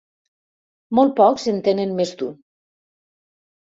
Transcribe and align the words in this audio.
Molt 0.99 1.13
pocs 1.21 1.45
en 1.53 1.61
tenen 1.67 1.93
més 2.01 2.15
d'un. 2.23 2.33